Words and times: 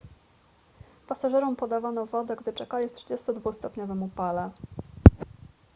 pasażerom 1.07 1.55
podawano 1.55 2.05
wodę 2.05 2.35
gdy 2.35 2.53
czekali 2.53 2.89
w 2.89 2.91
32-stopniowym 2.91 4.03
upale 4.03 4.51